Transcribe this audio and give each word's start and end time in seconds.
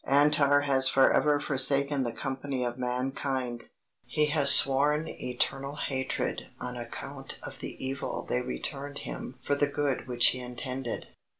Antar 0.07 0.61
has 0.61 0.89
forever 0.89 1.39
forsaken 1.39 2.01
the 2.01 2.11
company 2.11 2.63
of 2.65 2.79
mankind. 2.79 3.65
He 4.07 4.25
has 4.33 4.49
sworn 4.49 5.07
eternal 5.07 5.75
hatred 5.75 6.47
on 6.59 6.75
account 6.75 7.37
of 7.43 7.59
the 7.59 7.75
evil 7.77 8.25
they 8.27 8.41
returned 8.41 8.97
him 9.05 9.37
for 9.43 9.53
the 9.53 9.67
good 9.67 10.07
which 10.07 10.29
he 10.29 10.39
intended. 10.39 11.09